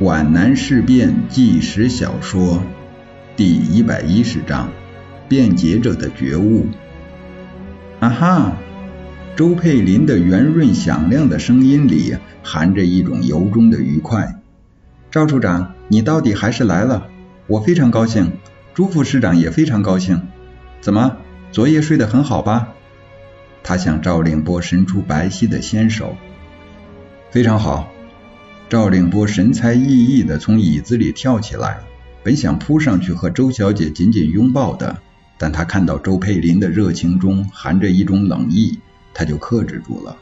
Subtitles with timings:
[0.00, 2.60] 皖南事变纪实小说
[3.36, 4.68] 第一百一十章：
[5.28, 6.66] 辩解者的觉悟。
[8.00, 8.52] 啊哈！
[9.36, 14.40] 周佩林的圆润响亮的声音里含着一种由衷的愉快。
[15.12, 17.06] 赵处长，你到底还是来了，
[17.46, 18.32] 我非常高兴。
[18.74, 20.22] 朱副市长也非常高兴。
[20.80, 21.18] 怎么，
[21.52, 22.70] 昨夜睡得很好吧？
[23.62, 26.16] 他向赵令波伸出白皙的纤手。
[27.30, 27.93] 非常好。
[28.68, 31.78] 赵令波神采奕奕地从椅子里跳起来，
[32.24, 34.98] 本想扑上去和周小姐紧紧拥抱的，
[35.38, 38.78] 但他看到周佩林的热情中含着一种冷意，
[39.12, 40.16] 他就克制住了。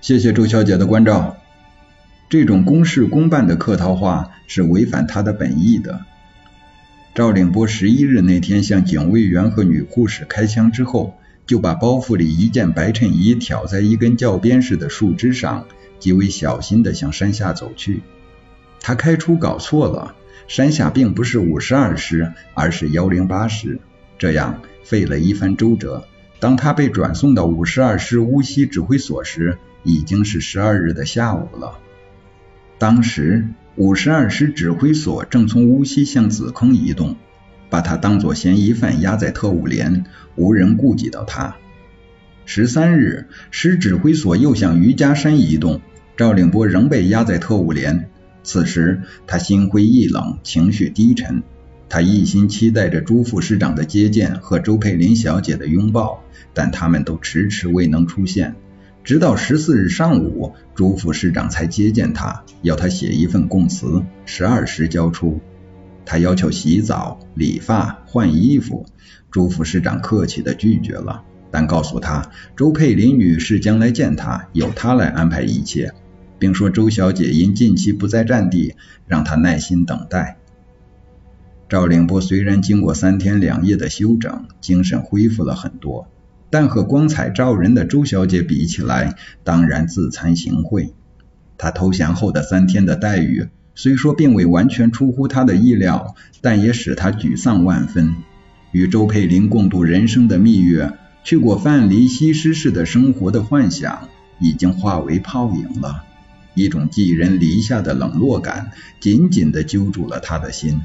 [0.00, 1.36] 谢谢周小姐的关照。
[2.28, 6.00] 这种公事公办的客套话是违反他的本意的。
[7.14, 15.66] 赵令波十一日那天向警卫员和女护士开枪之后，就把包袱里一件白衬衣挑在一根教鞭似的树枝上。
[15.98, 18.02] 极为小心地向山下走去。
[18.80, 20.14] 他开出搞错了，
[20.48, 23.80] 山下并不是五十二师，而是幺零八师。
[24.18, 26.06] 这样费了一番周折。
[26.38, 31.78] 当他被转送到五十二师乌溪指挥所时，已经是十二日的下午了。
[32.78, 37.16] 当时五十二师指挥所正从乌溪向子坑移动，
[37.70, 41.56] 把他当作嫌疑犯押在特务连，无人顾及到他。
[42.48, 45.80] 十三日，师指挥所又向余家山移动，
[46.16, 48.08] 赵令波仍被押在特务连。
[48.44, 51.42] 此时他心灰意冷，情绪低沉。
[51.88, 56.22] 他一心期待着朱副师长的接见和周佩林小姐的拥抱，
[56.54, 58.54] 但他们都迟迟未能出现。
[59.02, 65.40] 直到十四日上午，朱副师长才接见他，要他写一份供词，十二时交出。
[66.04, 68.86] 他要求洗澡、理发、换衣服，
[69.32, 71.24] 朱副师长客气的拒绝了。
[71.50, 75.92] 但告诉他，周佩林女士将来见他，由他来安排一切，
[76.38, 78.74] 并说周小姐因近期不在战地，
[79.06, 80.38] 让他耐心等待。
[81.68, 86.08] 赵令波虽然经过三天两夜的休整，精神恢复了很多，
[86.50, 90.90] 但和光彩照人的周小姐比起来，当然自惭形秽。
[91.58, 98.14] 他投降后的三天的待遇，虽说并未完全出乎他的意料，但也使他沮丧万分。
[98.72, 100.92] 与周佩林共度人生的蜜月。
[101.26, 106.04] 去过范蠡西施式的生活的幻想已经化为泡影了，
[106.54, 108.70] 一种寄人篱下的冷落感
[109.00, 110.82] 紧紧地揪住了他的心。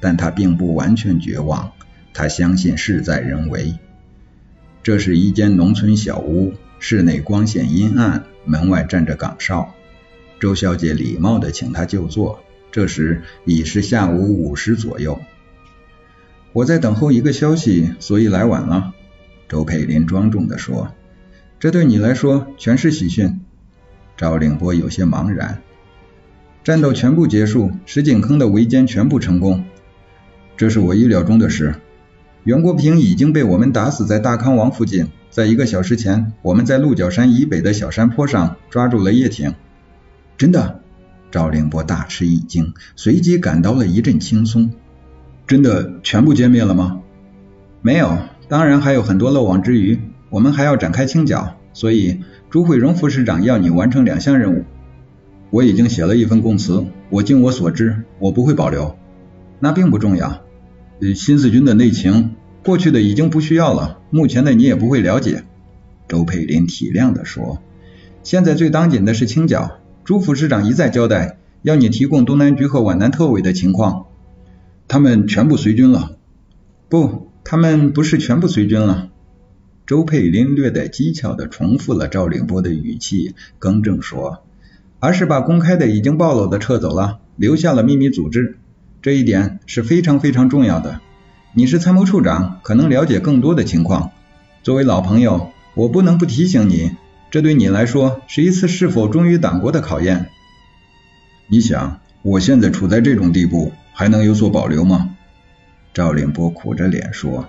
[0.00, 1.70] 但他并不完全绝望，
[2.12, 3.78] 他相信事在人为。
[4.82, 9.72] 这是一间农村小屋，室内光线阴暗，门外站着岗哨。
[10.40, 12.40] 周小姐礼貌地请他就坐。
[12.72, 15.20] 这时已是下午五时左右。
[16.52, 18.92] 我在等候一个消息，所以来晚了。
[19.48, 20.92] 周佩林庄重地说
[21.60, 23.40] ：“这对你来说全是喜讯。”
[24.16, 25.60] 赵令波有些茫然。
[26.62, 29.64] 战斗全部结束，石井坑的围歼全部成功，
[30.56, 31.74] 这是我意料中的事。
[32.44, 35.08] 袁国平已经被我们打死在大康王附近。
[35.30, 39.54] 在一个小时前，我们在鹿角山以北的小山坡上抓住了叶挺。
[40.38, 40.80] 真的？
[41.30, 44.72] 赵令波大吃一惊，随即感到了一阵轻松。
[45.46, 47.00] 真的全部歼灭了吗？
[47.82, 48.16] 没有。
[48.54, 49.98] 当然还有很多漏网之鱼，
[50.30, 52.20] 我们还要展开清剿，所以
[52.50, 54.62] 朱慧荣副市长要你完成两项任务。
[55.50, 58.94] 我已经写了一份供词，我尽我所知，我不会保留。
[59.58, 60.44] 那并不重要。
[61.16, 65.42] 新四军的内情，过去的已经不需要了，目前的你也不会了解。
[66.06, 67.60] 周佩林体谅地说。
[68.22, 74.06] 现在最当紧的是清剿，朱副市长一再交代，要你提供东南局和皖南特委的情况。
[74.86, 76.18] 他们全部随军了。
[76.88, 77.33] 不。
[77.44, 79.10] 他们不是全部随军了。
[79.86, 84.42] 周佩林略带讥诮的重复了赵令波的语气，更正说，
[84.98, 88.56] 而是把公开的已经暴露的撤走了，留下了秘密组织。
[89.02, 91.02] 这一点是非常非常重要的。
[91.52, 94.12] 你是参谋处长，可能了解更多的情况。
[94.62, 96.92] 作为老朋友，我不能不提醒你，
[97.30, 100.30] 这对你来说是一次是否忠于党国的考验。
[101.46, 105.14] 你想，我现在处在这种地步，还能有所保留吗？
[105.94, 107.48] 赵令波苦着脸说：“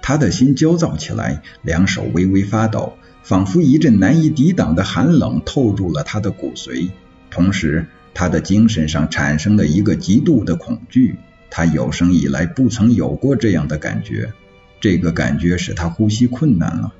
[0.00, 6.88] 他的心焦躁起来，两手微微发抖，仿佛一阵难以抵挡的寒冷透入了他的骨髓。
[7.30, 11.16] 同时，他的精神上产生了一个极度的恐惧，
[11.50, 14.32] 他有生以来不曾有过这样的感觉。
[14.80, 16.94] 这个感觉使他呼吸困难了。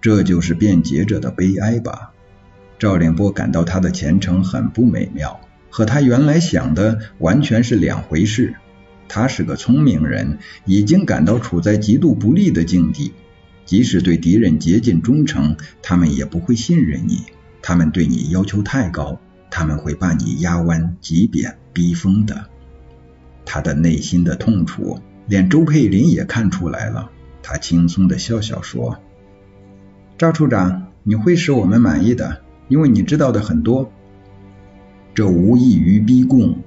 [0.00, 2.12] 这就是辩解者的悲哀吧？”
[2.78, 5.40] 赵令波感到他的前程很不美妙，
[5.70, 8.54] 和他原来想的完全是两回事。
[9.08, 13.12] 他是个聪明人，已经感到处在极度不利的境地。
[13.64, 17.24] 即使对敌人竭尽忠诚，他们也不会信任你。
[17.60, 19.20] 他们对你要求太高，
[19.50, 22.46] 他们会把你压弯、挤扁、逼疯的。
[23.44, 27.10] 他的内心的痛楚，连周佩林也看出来了。
[27.42, 28.98] 他轻松的笑笑说
[30.16, 33.90] ：“赵处长，你会使我们满意的，因为你知道的很多。
[35.14, 36.58] 这无异于逼供，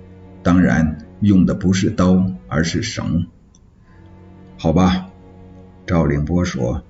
[0.43, 3.27] 当然用的不是刀，而是绳。
[4.57, 5.07] 好吧。”
[5.87, 6.83] 赵凌波说：“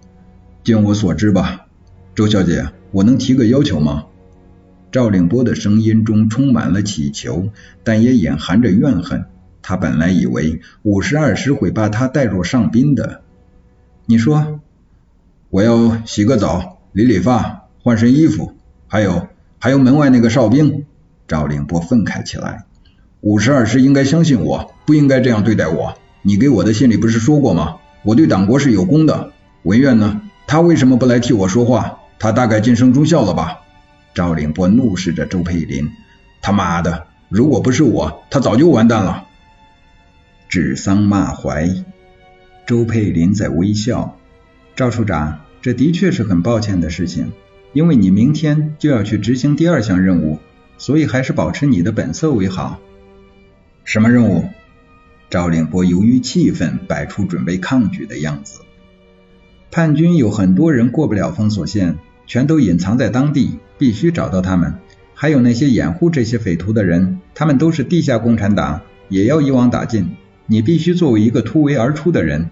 [0.64, 1.68] 尽我所知吧，
[2.14, 4.06] 周小姐，我能提个要求吗？”
[4.92, 7.50] 赵凌波的声音中充满了乞求，
[7.84, 9.26] 但也隐含着怨恨。
[9.62, 13.22] 他本来以为五十二师会把他带入上宾的。
[14.06, 14.60] 你说，
[15.50, 18.54] 我要洗个澡，理理发，换身衣服，
[18.88, 19.30] 还有
[19.60, 20.86] 还有门外那个哨兵。
[21.28, 22.66] 赵凌波愤慨起来
[23.22, 25.94] ：“五十二师应该相信我，不应该这样对待我。
[26.24, 27.76] 你给我的信里不是说过吗？
[28.02, 29.32] 我对党国是有功的。
[29.62, 30.24] 文苑呢？
[30.48, 32.00] 他为什么不来替我说话？
[32.18, 33.60] 他大概晋升中校了吧？”
[34.16, 35.92] 赵凌波怒视着周佩林
[36.42, 39.26] ：“他妈的，如果不是我，他早就完蛋了。”
[40.50, 41.86] 指桑骂槐。
[42.66, 44.18] 周佩林在微笑。
[44.76, 47.32] 赵处长，这的确是很抱歉的事情，
[47.74, 50.40] 因为你明天就要去执行第二项任务，
[50.80, 52.80] 所以还是保持你的本色为好。
[53.92, 54.46] 什么任务？
[55.30, 58.62] 赵凌波由于气愤，摆出准备抗拒的样子。
[59.70, 61.98] 叛军有很多人过不了封锁线。
[62.26, 64.76] 全都隐藏在当地，必须找到他们。
[65.14, 68.80] 还有那些掩护这些匪徒的人，他们都是地下共产党，
[69.10, 70.16] 也要一网打尽。
[70.46, 72.50] 你必须作为一个突围而出的人。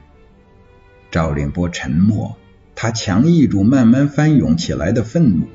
[1.09, 2.35] 赵凌波沉默，
[2.75, 5.47] 他强抑住慢慢翻涌起来的愤怒。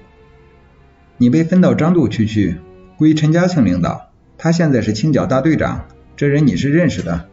[1.18, 2.56] 你被分到张渡区去，
[2.96, 4.08] 归陈家庆领导，
[4.44, 5.86] 他现在是清剿大队长，
[6.16, 7.30] 这人你是认识的。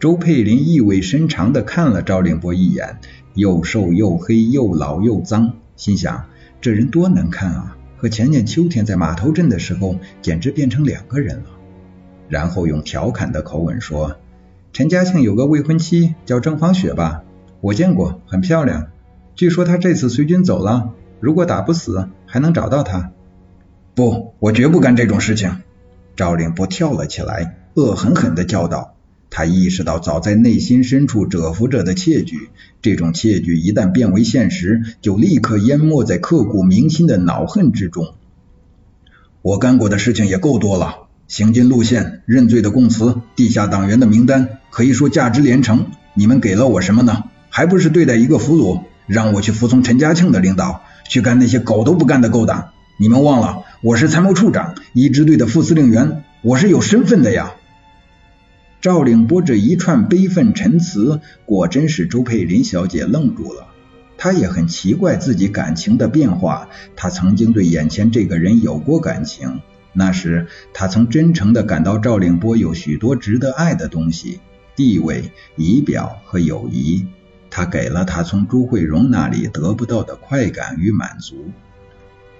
[0.00, 2.96] 周佩林意味深长地看了赵令波一眼，
[3.34, 5.56] 又瘦又黑，又老又脏。
[5.76, 6.24] 心想，
[6.62, 7.76] 这人多难看啊！
[7.98, 11.44] 和前年秋天在码头镇的时候，简直变成两个人了。
[12.30, 14.16] 然后用调侃的口吻说
[14.72, 17.22] ：“陈嘉庆有个未婚妻，叫郑芳雪吧？
[17.60, 18.86] 我见过，很漂亮。
[19.34, 20.88] 据说他这次随军走了，
[21.20, 23.12] 如果打不死，还能找到她。”
[23.94, 25.58] 不，我绝不干这种事情！
[26.16, 28.94] 赵凌波跳了起来，恶狠狠地叫道。
[29.30, 32.50] 他意识到，早在内心深处蛰伏着的窃据，
[32.80, 38.14] 这种窃据一旦变为现实，就立刻淹没在刻骨铭心的恼恨之中。
[39.42, 45.86] 我干过的事情也够多了，行进路线、认罪的供词、地下党员的名单，可以说价值连城。
[46.14, 47.24] 你们给了我什么呢？
[47.50, 52.68] 还不是对待一个俘虏，让我去服从陈嘉庆的领导，去干那些狗都不干的勾当。
[52.96, 57.52] 你们忘了，我是参谋处长，一支队的副司令员，我是有身份的呀。
[58.80, 63.66] 赵领波这一串悲愤陈词，果真是周佩林小姐愣住了。
[64.16, 66.70] 她也很奇怪自己感情的变化。
[66.96, 69.60] 她曾经对眼前这个人有过感情，
[69.92, 74.40] 那时她曾真诚地感到赵凌波有许多值得爱的东西：
[74.74, 77.04] 地位、仪表和友谊。
[77.50, 81.50] 他给了他从朱慧荣那里得不到的快感与满足。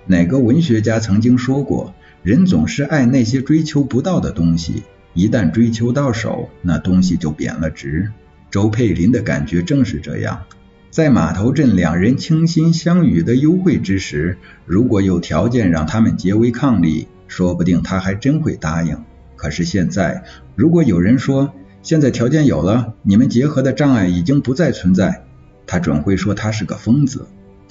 [0.07, 4.83] 哪个文学家曾经说过，人总是爱那些追求不到的东西。
[5.15, 8.11] 一旦追求到手，那东西就贬了值。
[8.51, 10.43] 周佩林的感觉正是这样。
[10.91, 18.99] 在码头镇两人倾心相与的幽会之时，如果有条件让他们结为伉俪，说不定他还真会答应。
[19.37, 25.25] 可是现在，如果有人说现在条件有了，你们结合的障碍已经不再存在，
[25.67, 27.27] 他准会说他是个疯子。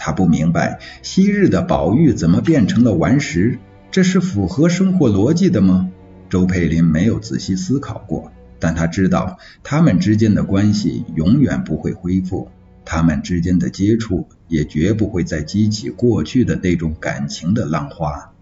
[0.06, 3.58] 他不明白昔日的宝玉怎么变成了顽石，
[3.90, 5.90] 这是符合生活逻辑的吗？
[6.30, 12.50] 周佩林没有仔细思考过，但他知道他们之间的关系永远不会恢复，
[12.84, 18.34] 他们之间的接触也绝不会再激起过去的那种感情的浪花。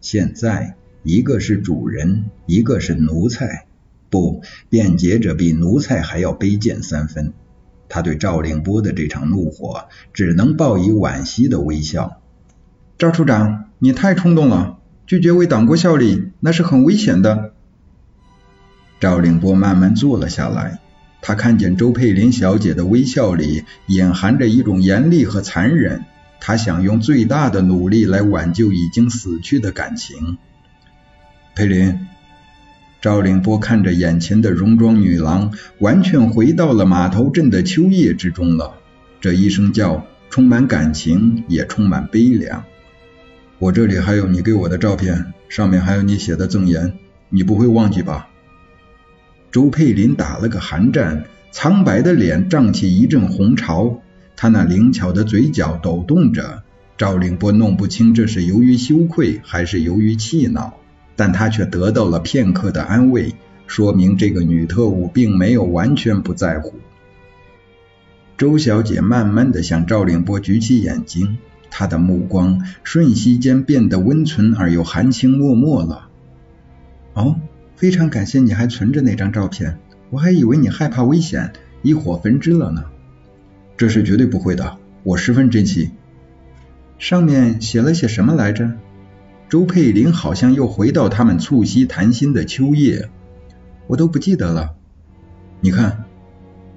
[0.00, 3.66] 现在，一个是主人，一个是奴才，
[4.08, 7.34] 不，辩解者比奴才还要卑贱三分。
[7.88, 12.20] 他对赵凌波的这场怒火，只能报以惋惜的微笑。
[12.98, 14.78] 赵处长，你太冲动了。
[15.06, 17.52] 拒绝为党国效力，那是很危险的。
[18.98, 20.80] 赵凌波慢慢坐了下来，
[21.20, 26.04] 他看见周佩林小姐的微笑里隐含着一种严厉和残忍，
[26.40, 30.38] 他想用最大的努力来挽救已经死去的感情。
[31.54, 32.08] 佩林，
[33.00, 38.74] 赵凌波看着眼前的戎装女郎，完全回到了码头镇的秋夜之中了。
[39.20, 42.64] 这一声叫，充满感情，也充满悲凉。
[43.58, 46.94] 我这里还有你给我的照片，上面还有你写的赠言，
[47.28, 48.28] 你不会忘记吧？
[49.52, 54.02] 周佩林打了个寒战，苍白的脸涨起一阵红潮，
[54.36, 56.62] 他那灵巧的嘴角抖动着，
[56.98, 60.78] 赵凌波弄不清这是由于羞愧还是由于气恼，
[61.16, 63.34] 但他却得到了片刻的安慰，
[63.66, 66.74] 说明这个女特务并没有完全不在乎。
[68.36, 71.38] 周小姐慢慢的向赵凌波举起眼睛，
[71.70, 76.08] 她的目光瞬息间变得温存而又含情脉脉了。
[77.14, 77.36] 哦，
[77.76, 79.78] 非常感谢你还存着那张照片，
[80.10, 82.84] 我还以为你害怕危险，一火焚之了呢。
[83.78, 85.92] 这是绝对不会的，我十分珍惜。
[86.98, 88.72] 上面写了些什么来着？
[89.48, 93.10] 周佩林好像又回到他们促膝谈心的秋夜，
[93.86, 94.74] 我都不记得了。
[95.60, 96.04] 你看。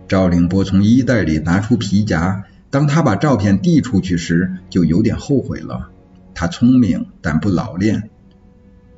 [0.07, 5.91] 赵凌波从衣袋里拿出皮夹，当他把照片递出去时，就有点后悔了。
[6.33, 8.09] 他聪明，但不老练。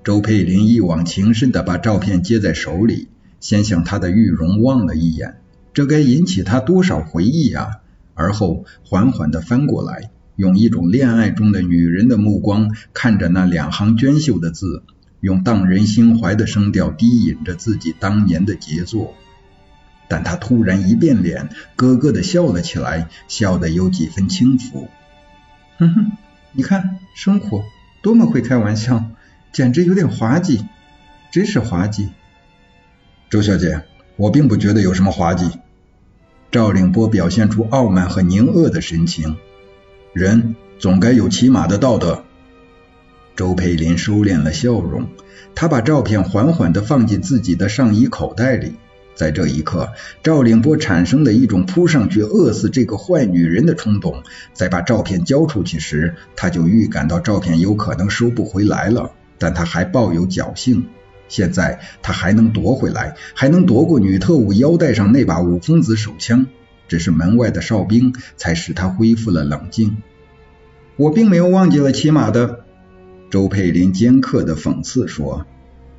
[0.06, 3.10] 周佩林一往情深地把照片接在手里，
[3.42, 5.42] 先向她的玉容望了一眼，
[5.74, 7.82] 这该引起他多少回忆啊！
[8.14, 14.82] 而后缓缓地翻过来，用一种恋爱中的女人的目光看着那两行娟秀的字，
[15.20, 19.14] 用荡人心怀的声调低吟着自己当年的杰作。
[20.08, 24.90] 但他突然一变脸，咯咯的笑了起来，笑得有几分轻浮。
[25.78, 26.12] 哼哼，
[26.54, 27.64] 你看，生活
[28.02, 29.06] 多么会开玩笑，
[29.54, 30.66] 简直有点滑稽，
[31.32, 32.10] 真是滑稽。
[33.30, 33.84] 周小姐，
[34.16, 35.60] 我并不觉得有什么滑稽。
[36.50, 39.38] 赵凌波表现出傲慢和凝恶的神情。
[40.14, 42.24] 人总该有起码的道德。
[43.36, 45.08] 周佩林收敛了笑容，
[45.56, 48.74] 他把照片缓缓地放进自己的上衣口袋里。
[49.16, 49.90] 在这一刻，
[50.22, 54.24] 赵凌波产生了一种扑上去饿死这个坏女人的冲动。
[54.54, 60.88] 在把照片交出去时，他就预感到照片有可能收不回来了，但他还抱有侥幸。
[61.30, 66.48] 现在他还能夺回来，还能夺过女特务腰带上那把五疯子手枪。
[66.92, 69.96] 只是门外的哨兵才使他恢复了冷静。
[70.98, 72.66] 我并没有忘记了骑马的，
[73.30, 75.46] 周佩林尖刻的讽刺说：“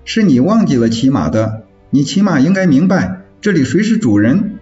[0.05, 4.59] 是你忘记了骑马的。”你起码应该明白，这里谁是主人？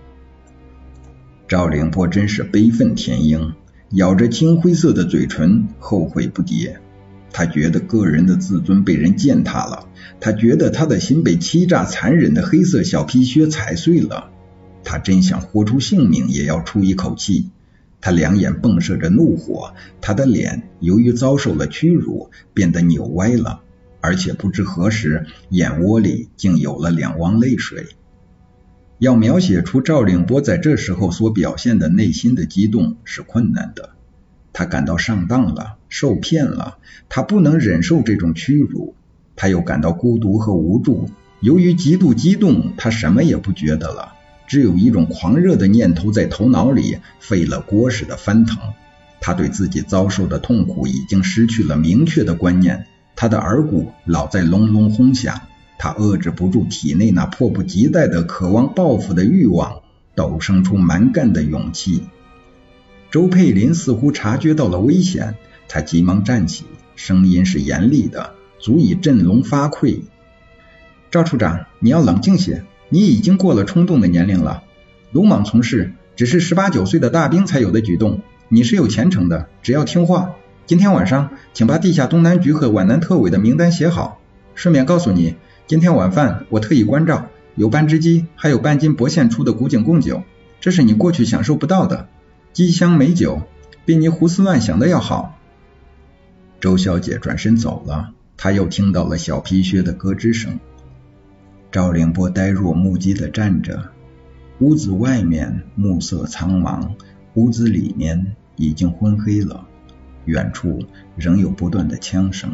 [1.48, 3.54] 赵凌波真是悲愤填膺，
[3.90, 6.76] 咬着青灰色的嘴唇，后悔不迭。
[7.32, 9.88] 他觉得个人的自尊被人践踏了，
[10.20, 14.30] 他觉得他的心被欺诈残忍的黑色小皮靴踩碎了。
[14.84, 17.50] 他真想豁出性命也要出一口气。
[18.00, 23.60] 他两眼迸射着怒火，他的脸由于遭受了屈辱，变得扭歪了。
[24.00, 27.88] 而且不知何时，眼窝里竟有了两汪泪水。
[28.98, 33.90] 要描写出赵凌波在这时候所表现的内心的激动是困难的。
[34.52, 38.94] 他感到上当了，受骗了，他不能忍受这种屈辱。
[39.36, 41.10] 他又感到孤独和无助。
[41.40, 44.14] 由于极度激动，他什么也不觉得了，
[44.50, 48.58] 只有一种狂热的念头在头脑里沸了锅似的翻腾。
[49.20, 52.86] 他对自己遭受的痛苦已经失去了明确的观念。
[53.14, 55.42] 他的耳骨老在隆隆轰响，
[55.78, 59.82] 他遏制不住体内那迫不及待的渴望报复的欲望，
[60.16, 62.02] 陡生出蛮干的勇气。
[63.12, 65.36] 周佩林似乎察觉到了危险，
[65.68, 66.64] 他急忙站起，
[66.96, 70.00] 声音是严厉的，足以振聋发聩。
[71.12, 74.64] 赵处长，你要冷静些，你已经过了冲动的年龄了。
[75.12, 80.34] 鲁莽从事只是十八九岁的大兵才有的举动，你是有前程的，只要听话。
[80.66, 84.20] 今天晚上，请把地下东南局和皖南特委的名单写好。
[84.54, 90.22] 顺便告诉你，今天晚饭我特意关照，有半只鸡，还有半斤博县出的古井贡酒，
[90.60, 92.08] 这是你过去享受不到的
[92.52, 93.42] 鸡香美酒，
[93.84, 95.38] 比你胡思乱想的要好。
[96.60, 100.60] 周小姐转身走了，她又听到了小皮靴的咯吱声。
[101.72, 103.90] 赵凌波呆若木鸡的站着，
[104.58, 106.90] 屋子外面暮色苍茫，
[107.34, 109.68] 屋子里面已经昏黑了。
[110.24, 110.84] 远处
[111.16, 112.50] 仍有不断的枪声，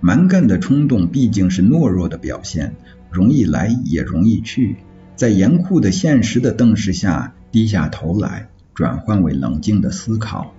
[0.00, 2.74] 蛮干的冲动毕竟是懦弱的表现，
[3.10, 4.76] 容易来也容易去，
[5.14, 10.54] 在严酷的现实的瞪视下，低下头来，转换为冷静的思考。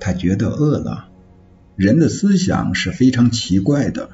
[0.00, 1.06] 他觉得饿了。
[1.76, 4.10] 人的思想是非常奇怪的。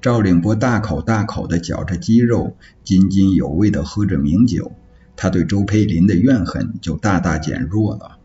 [0.00, 4.72] 赵领波大口大口的嚼着鸡肉，津津有味的喝着名酒，
[5.16, 8.18] 他对周佩林的怨恨就大大减弱了。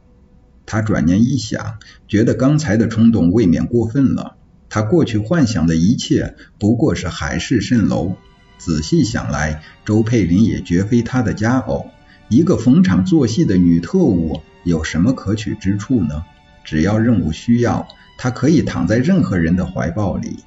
[0.68, 4.36] 他转念一想，觉得刚才的冲动未免过分了。
[4.70, 8.16] 他过去幻想的一切不过是海市蜃楼。
[8.60, 11.88] 仔细想来，周佩林也绝非他的佳偶。
[12.30, 16.24] 一个逢场作戏的女特务，有什么可取之处呢？
[16.64, 17.88] 只要任务需要，
[18.18, 20.38] 她可以躺在任何人的怀抱里。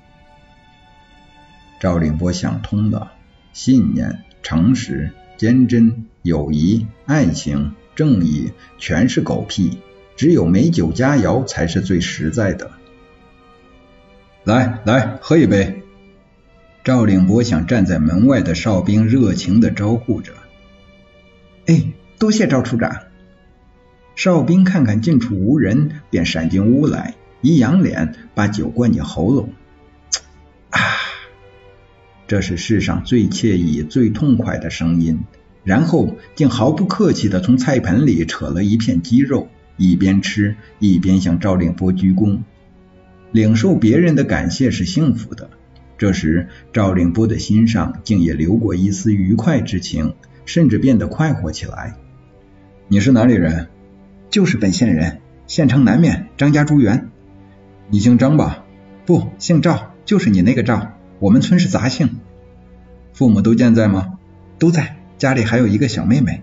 [1.81, 3.13] 赵凌波想通了：
[3.53, 9.79] 信念、诚实、坚贞、友谊、爱情、正义，全是狗屁。
[10.17, 12.71] 只有美酒佳肴才是最实在的。
[14.45, 15.83] 来来，喝一杯。
[16.83, 20.33] 赵令波向站在门外的哨兵热情的招呼着。
[21.67, 23.03] 哎，多谢赵处长。
[24.15, 29.51] 哨兵看看近处无人，便闪进屋来，一仰脸，把酒灌进喉咙。
[32.27, 35.21] 这是世上最惬意、最痛快的声音。
[35.65, 42.39] 然后竟毫不客气地从菜盆里扯了一片鸡肉，一边吃一边向赵令波鞠躬。
[43.33, 45.51] 领受别人的感谢是幸福的。
[45.99, 50.15] 这时，赵令波的心上竟也流过一丝愉快之情，
[50.45, 51.97] 甚至变得快活起来。
[52.87, 53.69] 你是哪里人？
[54.31, 57.09] 就是本县人，县城南面张家竹园。
[57.89, 58.65] 你姓张吧？
[59.05, 60.96] 不，姓赵，就是你那个赵。
[61.19, 62.17] 我们村是杂姓。
[63.13, 64.19] 父母都健在吗？
[64.59, 66.43] 都在，家里还有一个小妹妹。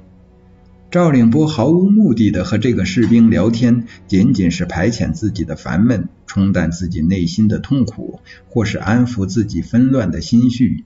[0.90, 10.84] 赵令波毫无目的的和这个士兵聊天，仅仅是排遣自己的烦闷，冲淡自己内心的痛苦，或是安抚自己纷乱的心绪。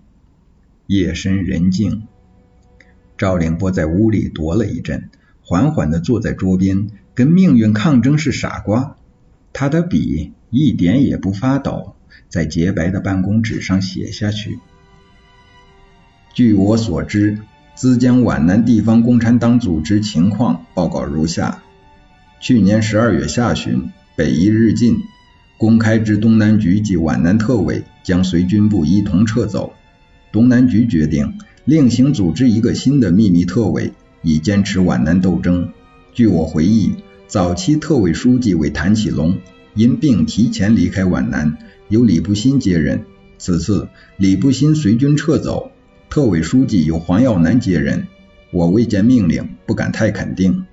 [0.85, 2.03] 夜深人静，
[3.17, 5.09] 赵令波在屋里踱了一阵，
[5.43, 8.95] 缓缓的坐在桌边，跟命运抗争是傻瓜。
[9.51, 11.96] 他的笔一点也不发抖，
[12.29, 14.59] 在洁白的办公纸上写下去。
[16.33, 17.39] 据我所知。
[17.75, 21.61] 资江皖南地方共产党组织情况报告如下：
[22.41, 24.97] 去年十二月下旬，北移日进，
[25.59, 29.73] 公开之东南局及皖南特委将随军部一同撤走。
[30.31, 33.93] 东南局决定另行组织一个新的秘密特委，
[34.23, 35.71] 以坚持皖南斗争。
[36.15, 36.95] 据我回忆，
[37.27, 39.37] 早期特委书记为谭启龙，
[39.75, 43.05] 因病提前离开皖南，由李布新接任。
[43.37, 45.71] 此次李布新随军撤走。
[46.09, 48.07] 特委书记由黄耀南接任，
[48.51, 50.65] 我未见命令，不敢太肯定。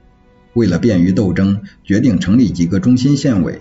[0.53, 3.59] 为了便于斗争，决定成立几个中心县委：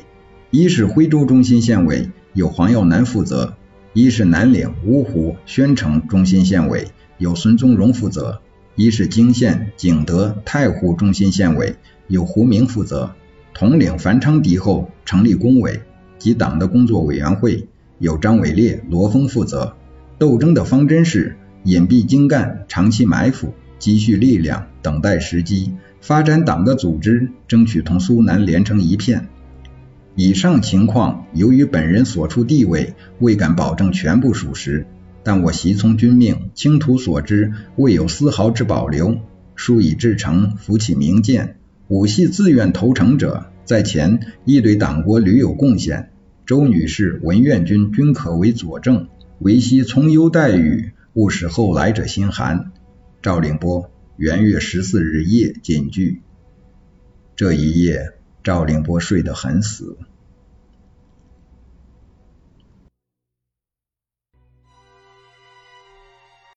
[0.51, 3.55] 一是徽州中心县委，由黄耀南负责；
[3.93, 6.87] 一是南岭、芜湖、宣城中心县委，
[7.17, 8.39] 由孙宗荣负责；
[8.75, 11.75] 一是泾县、景德、太湖中心县委，
[12.07, 13.15] 由胡明负责。
[13.55, 15.81] 统领繁昌敌后，成立工委
[16.23, 17.67] 及党的工作委员会，
[17.99, 19.75] 由张伟烈、罗峰负责。
[20.17, 21.35] 斗争的方针是。
[21.65, 29.27] 隐蔽精干，长期埋伏，积蓄力量，等待时机，发展党的组织，争取同苏南连成一片。
[30.15, 34.85] 以上情况，由于本人所处地位，未敢保证全部属实，
[35.23, 39.17] 但我习从军命，倾吐所知，未有丝毫之保留。
[39.55, 41.57] 书已至诚，扶起明鉴。
[41.87, 46.09] 武系自愿投诚者，在前亦对党国屡有贡献。
[46.45, 49.07] 周女士、文苑君均可为佐证。
[49.39, 50.91] 唯希从优待遇。
[51.13, 52.71] 勿使后来者心寒。
[53.21, 56.23] 赵凌波，元月十四日夜，谨具。
[57.35, 59.97] 这一夜，赵凌波睡得很死。